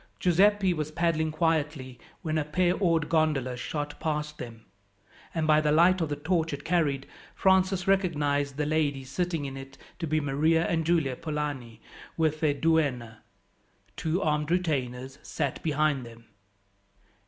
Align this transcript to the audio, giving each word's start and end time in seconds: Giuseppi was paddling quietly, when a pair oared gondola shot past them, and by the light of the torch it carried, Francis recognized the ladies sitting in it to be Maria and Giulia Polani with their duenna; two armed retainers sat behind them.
Giuseppi 0.19 0.73
was 0.73 0.89
paddling 0.89 1.31
quietly, 1.31 1.99
when 2.23 2.39
a 2.39 2.43
pair 2.43 2.73
oared 2.75 3.07
gondola 3.07 3.55
shot 3.55 3.99
past 3.99 4.39
them, 4.39 4.65
and 5.35 5.45
by 5.45 5.61
the 5.61 5.71
light 5.71 6.01
of 6.01 6.09
the 6.09 6.15
torch 6.15 6.53
it 6.53 6.65
carried, 6.65 7.05
Francis 7.35 7.87
recognized 7.87 8.57
the 8.57 8.65
ladies 8.65 9.11
sitting 9.11 9.45
in 9.45 9.55
it 9.55 9.77
to 9.99 10.07
be 10.07 10.19
Maria 10.19 10.65
and 10.65 10.87
Giulia 10.87 11.15
Polani 11.15 11.81
with 12.17 12.39
their 12.39 12.55
duenna; 12.55 13.21
two 13.95 14.23
armed 14.23 14.49
retainers 14.49 15.19
sat 15.21 15.61
behind 15.61 16.03
them. 16.03 16.25